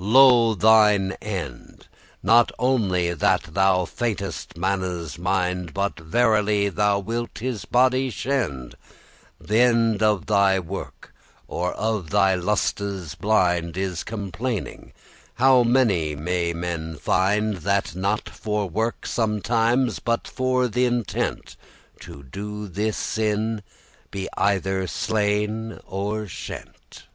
lo 0.00 0.54
thine 0.54 1.10
end! 1.20 1.84
Not 2.22 2.52
only 2.56 3.12
that 3.14 3.42
thou 3.52 3.84
faintest* 3.84 4.56
manne's 4.56 5.18
mind, 5.18 5.70
*weakenest 5.74 5.74
But 5.74 5.98
verily 5.98 6.68
thou 6.68 7.00
wilt 7.00 7.38
his 7.38 7.64
body 7.64 8.08
shend.* 8.08 8.76
*destroy 9.40 9.44
Th' 9.48 9.60
end 9.60 10.00
of 10.04 10.26
thy 10.26 10.60
work, 10.60 11.12
or 11.48 11.72
of 11.72 12.10
thy 12.10 12.36
lustes 12.36 13.16
blind, 13.16 13.76
Is 13.76 14.04
complaining: 14.04 14.92
how 15.34 15.64
many 15.64 16.14
may 16.14 16.52
men 16.52 16.94
find, 16.96 17.56
That 17.56 17.96
not 17.96 18.28
for 18.28 18.70
work, 18.70 19.04
sometimes, 19.04 19.98
but 19.98 20.28
for 20.28 20.68
th' 20.68 20.76
intent 20.76 21.56
To 22.02 22.22
do 22.22 22.68
this 22.68 22.96
sin, 22.96 23.64
be 24.12 24.28
either 24.36 24.86
slain 24.86 25.80
or 25.86 26.26
shent? 26.28 27.08